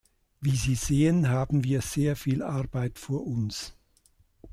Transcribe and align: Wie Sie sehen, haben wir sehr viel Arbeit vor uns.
Wie 0.39 0.55
Sie 0.55 0.73
sehen, 0.73 1.29
haben 1.29 1.63
wir 1.63 1.83
sehr 1.83 2.15
viel 2.15 2.41
Arbeit 2.41 2.97
vor 2.97 3.23
uns. 3.27 3.77